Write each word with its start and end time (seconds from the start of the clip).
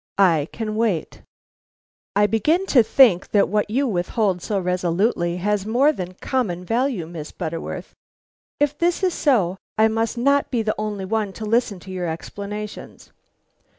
I 0.17 0.47
can 0.51 0.73
wait." 0.75 1.21
"I 2.15 2.25
begin 2.25 2.65
to 2.73 2.81
think 2.81 3.29
that 3.33 3.49
what 3.49 3.69
you 3.69 3.85
withhold 3.87 4.41
so 4.41 4.57
resolutely 4.57 5.37
has 5.37 5.63
more 5.63 5.91
than 5.91 6.15
common 6.15 6.65
value, 6.65 7.05
Miss 7.05 7.31
Butterworth. 7.31 7.93
If 8.59 8.75
this 8.79 9.03
is 9.03 9.13
so, 9.13 9.57
I 9.77 9.87
must 9.89 10.17
not 10.17 10.49
be 10.49 10.63
the 10.63 10.73
only 10.75 11.05
one 11.05 11.33
to 11.33 11.45
listen 11.45 11.79
to 11.81 11.91
your 11.91 12.07
explanations. 12.07 13.11